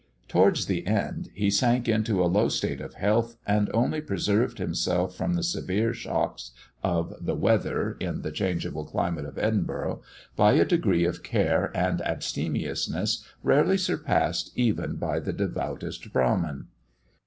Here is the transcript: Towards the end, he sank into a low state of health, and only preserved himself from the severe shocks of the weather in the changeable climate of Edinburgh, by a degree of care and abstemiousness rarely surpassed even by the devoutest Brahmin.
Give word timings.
Towards 0.27 0.65
the 0.65 0.87
end, 0.87 1.29
he 1.35 1.51
sank 1.51 1.87
into 1.87 2.23
a 2.23 2.25
low 2.25 2.49
state 2.49 2.81
of 2.81 2.95
health, 2.95 3.37
and 3.45 3.69
only 3.71 4.01
preserved 4.01 4.57
himself 4.57 5.13
from 5.13 5.35
the 5.35 5.43
severe 5.43 5.93
shocks 5.93 6.53
of 6.83 7.13
the 7.23 7.35
weather 7.35 7.97
in 7.99 8.23
the 8.23 8.31
changeable 8.31 8.83
climate 8.83 9.25
of 9.25 9.37
Edinburgh, 9.37 10.01
by 10.35 10.53
a 10.53 10.65
degree 10.65 11.05
of 11.05 11.21
care 11.21 11.69
and 11.77 12.01
abstemiousness 12.01 13.23
rarely 13.43 13.77
surpassed 13.77 14.51
even 14.57 14.95
by 14.95 15.19
the 15.19 15.33
devoutest 15.33 16.11
Brahmin. 16.11 16.65